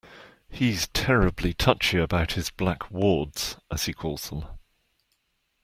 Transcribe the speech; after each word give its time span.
He's 0.49 0.87
terribly 0.87 1.53
touchy 1.53 1.99
about 1.99 2.31
his 2.31 2.49
black 2.49 2.89
wards, 2.89 3.57
as 3.69 3.85
he 3.85 3.93
calls 3.93 4.31
them. 4.31 4.45